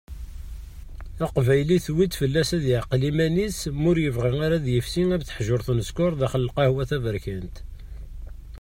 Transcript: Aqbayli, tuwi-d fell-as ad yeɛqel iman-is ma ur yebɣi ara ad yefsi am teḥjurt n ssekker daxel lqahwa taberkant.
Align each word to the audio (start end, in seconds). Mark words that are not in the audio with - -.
Aqbayli, 1.25 1.77
tuwi-d 1.85 2.13
fell-as 2.19 2.49
ad 2.57 2.63
yeɛqel 2.69 3.01
iman-is 3.09 3.57
ma 3.81 3.87
ur 3.89 3.97
yebɣi 4.03 4.33
ara 4.45 4.55
ad 4.59 4.67
yefsi 4.73 5.03
am 5.15 5.21
teḥjurt 5.27 5.67
n 5.71 5.79
ssekker 5.83 6.11
daxel 6.19 6.43
lqahwa 6.47 6.83
taberkant. 6.89 7.55